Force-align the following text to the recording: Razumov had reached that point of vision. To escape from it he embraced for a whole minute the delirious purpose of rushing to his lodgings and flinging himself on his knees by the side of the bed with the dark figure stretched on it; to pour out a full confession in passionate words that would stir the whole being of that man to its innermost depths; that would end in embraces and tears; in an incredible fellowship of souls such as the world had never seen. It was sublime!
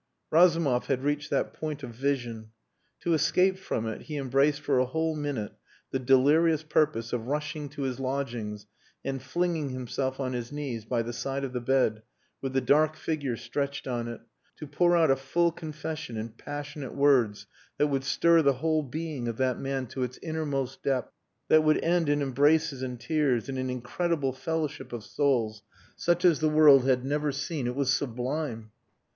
Razumov 0.31 0.87
had 0.87 1.03
reached 1.03 1.29
that 1.29 1.53
point 1.53 1.83
of 1.83 1.91
vision. 1.91 2.49
To 3.01 3.13
escape 3.13 3.59
from 3.59 3.85
it 3.85 4.01
he 4.01 4.17
embraced 4.17 4.61
for 4.61 4.79
a 4.79 4.85
whole 4.87 5.15
minute 5.15 5.51
the 5.91 5.99
delirious 5.99 6.63
purpose 6.63 7.13
of 7.13 7.27
rushing 7.27 7.69
to 7.69 7.83
his 7.83 7.99
lodgings 7.99 8.65
and 9.05 9.21
flinging 9.21 9.69
himself 9.69 10.19
on 10.19 10.33
his 10.33 10.51
knees 10.51 10.85
by 10.85 11.03
the 11.03 11.13
side 11.13 11.43
of 11.43 11.53
the 11.53 11.61
bed 11.61 12.01
with 12.41 12.53
the 12.53 12.61
dark 12.61 12.95
figure 12.95 13.37
stretched 13.37 13.85
on 13.87 14.07
it; 14.07 14.21
to 14.57 14.65
pour 14.65 14.97
out 14.97 15.11
a 15.11 15.15
full 15.15 15.51
confession 15.51 16.17
in 16.17 16.29
passionate 16.29 16.95
words 16.95 17.45
that 17.77 17.85
would 17.85 18.03
stir 18.03 18.41
the 18.41 18.53
whole 18.53 18.81
being 18.81 19.27
of 19.27 19.37
that 19.37 19.59
man 19.59 19.85
to 19.85 20.01
its 20.01 20.17
innermost 20.23 20.81
depths; 20.81 21.13
that 21.47 21.63
would 21.63 21.77
end 21.83 22.09
in 22.09 22.23
embraces 22.23 22.81
and 22.81 22.99
tears; 22.99 23.47
in 23.47 23.55
an 23.59 23.69
incredible 23.69 24.33
fellowship 24.33 24.93
of 24.93 25.03
souls 25.03 25.61
such 25.95 26.25
as 26.25 26.39
the 26.39 26.49
world 26.49 26.85
had 26.85 27.05
never 27.05 27.31
seen. 27.31 27.67
It 27.67 27.75
was 27.75 27.93
sublime! 27.93 28.71